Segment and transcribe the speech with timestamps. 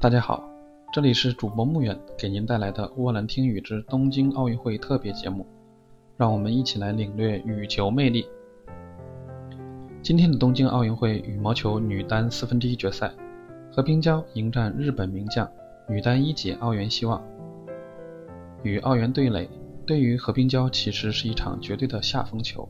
[0.00, 0.46] 大家好，
[0.92, 5.42] 这里是主播穆远给您带来的《沃兰听雨之东京奥运会特别节目》，
[6.16, 8.26] 让我们一起来领略羽球魅力。
[10.02, 13.10] 今天的东京奥运会羽毛球女单四分之一决赛，
[13.72, 15.50] 何冰娇迎战日本名将
[15.88, 17.22] 女单一姐奥原希望。
[18.62, 19.48] 与奥原对垒，
[19.86, 22.68] 对于何冰娇其实是一场绝对的下风球。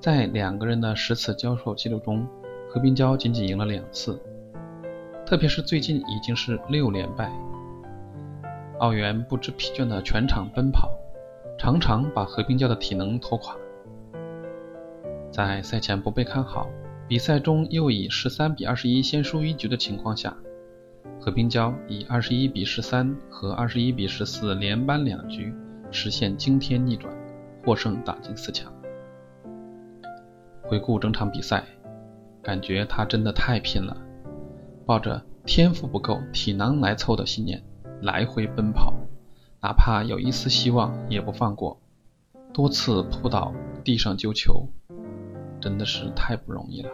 [0.00, 2.26] 在两个人的十次交手记录中，
[2.70, 4.18] 何冰娇仅仅赢了两次。
[5.30, 7.30] 特别是最近已经是六连败，
[8.80, 10.90] 奥原不知疲倦的全场奔跑，
[11.56, 13.54] 常常把何冰娇的体能拖垮。
[15.30, 16.68] 在赛前不被看好，
[17.06, 20.36] 比赛中又以十三比二十一先输一局的情况下，
[21.20, 25.54] 何冰娇以二十一比十三和二十一比十四连扳两局，
[25.92, 27.14] 实现惊天逆转，
[27.64, 28.72] 获胜打进四强。
[30.62, 31.62] 回顾整场比赛，
[32.42, 33.96] 感觉她真的太拼了。
[34.86, 37.62] 抱着天赋不够、体能来凑的信念，
[38.02, 38.92] 来回奔跑，
[39.60, 41.80] 哪怕有一丝希望也不放过，
[42.52, 43.52] 多次扑倒
[43.84, 44.66] 地上揪球，
[45.60, 46.90] 真的是太不容易了。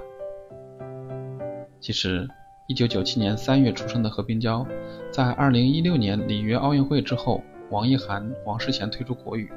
[1.81, 2.29] 其实
[2.69, 4.67] ，1997年3月出生的何冰娇，
[5.11, 9.51] 在2016年里约奥运会之后，王艺涵、王诗贤退出国羽，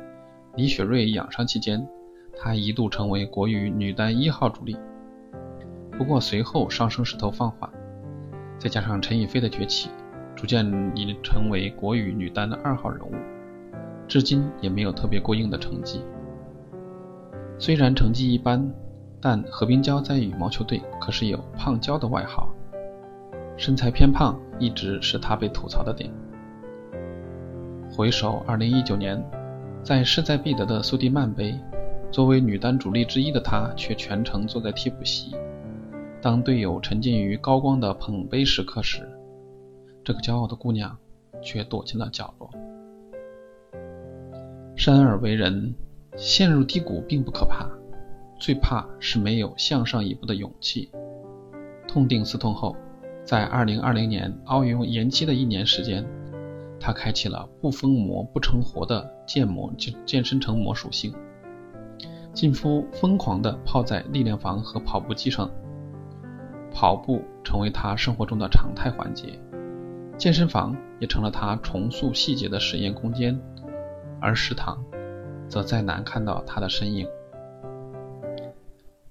[0.56, 1.88] 李雪芮养伤期间，
[2.38, 4.78] 她一度成为国羽女单一号主力。
[5.98, 7.70] 不过随后上升势头放缓。
[8.60, 9.90] 再加上陈雨菲的崛起，
[10.36, 13.14] 逐渐已成为国羽女单的二号人物，
[14.06, 16.02] 至今也没有特别过硬的成绩。
[17.58, 18.72] 虽然成绩一般，
[19.22, 22.50] 但何冰娇在羽毛球队可是有“胖娇”的外号，
[23.58, 26.12] 身材偏胖一直是她被吐槽的点。
[27.92, 29.24] 回首2019年，
[29.84, 31.58] 在势在必得的苏迪曼杯，
[32.12, 35.36] 作为女单主力之一的她却全程坐在替补席。
[36.22, 39.10] 当队友沉浸于高光的捧杯时刻时，
[40.04, 40.98] 这个骄傲的姑娘
[41.42, 42.50] 却躲进了角落。
[44.76, 45.74] 生而为人，
[46.18, 47.70] 陷入低谷并不可怕，
[48.38, 50.92] 最怕是没有向上一步的勇气。
[51.88, 52.76] 痛定思痛后，
[53.24, 56.06] 在2020年奥运延期的一年时间，
[56.82, 61.14] 她开启了不疯魔不成活的建模健健身成魔属性，
[62.34, 65.50] 近乎疯狂地泡在力量房和跑步机上。
[66.72, 69.40] 跑步成为他生活中的常态环节，
[70.18, 73.40] 健身房也成了他重塑细节的实验空间，
[74.22, 74.84] 而食堂
[75.48, 77.08] 则再难看到他的身影。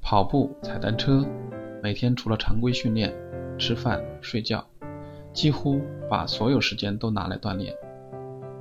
[0.00, 1.26] 跑步、踩单车，
[1.82, 3.12] 每天除了常规训练、
[3.58, 4.64] 吃饭、睡觉，
[5.34, 7.74] 几乎把所有时间都拿来锻炼。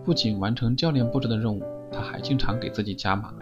[0.03, 3.33] 不仅完成教练布置的任务，他还经常给自己加码。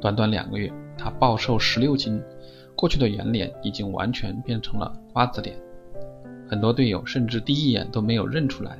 [0.00, 2.22] 短短两个月，他暴瘦十六斤。
[2.80, 5.54] 过去的圆脸已经完全变成了瓜子脸，
[6.48, 8.78] 很多队友甚至第一眼都没有认出来。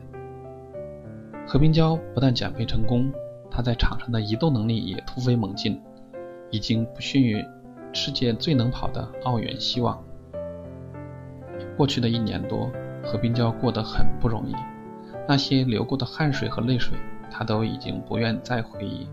[1.47, 3.13] 何冰娇不但减肥成功，
[3.51, 5.79] 她在场上的移动能力也突飞猛进，
[6.51, 7.45] 已经不逊于
[7.93, 10.03] 世界最能跑的奥远希望。
[11.77, 12.71] 过去的一年多，
[13.05, 14.55] 何冰娇过得很不容易，
[15.29, 16.97] 那些流过的汗水和泪水，
[17.31, 19.07] 她都已经不愿再回忆，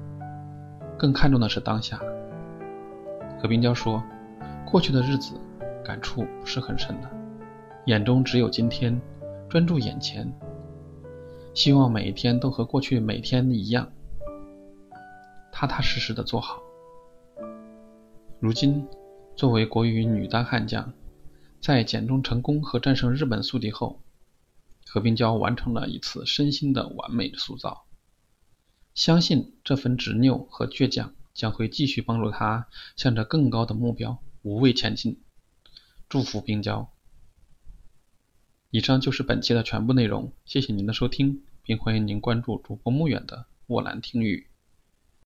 [0.98, 2.00] 更看重的是当下。
[3.38, 4.02] 何冰娇说。
[4.70, 5.34] 过去的日子，
[5.82, 7.10] 感触不是很深的，
[7.86, 9.00] 眼中只有今天，
[9.50, 10.30] 专注眼前，
[11.54, 13.90] 希望每一天都和过去每天一样，
[15.54, 16.62] 踏踏实实的做好。
[18.42, 18.86] 如今，
[19.38, 20.94] 作为国羽女单悍将，
[21.62, 24.02] 在减重成功和战胜日本宿敌后，
[24.86, 27.86] 何冰娇完成了一次身心的完美塑造。
[28.94, 32.68] 相信这份执拗和倔强将会继续帮助她
[32.98, 34.20] 向着更高的目标。
[34.47, 35.19] 无畏前进，
[36.08, 36.90] 祝福病娇。
[38.69, 44.47] 以上就是本期的全部内容，谢谢您的收听，并欢迎您关注主播穆远的沃兰听雨。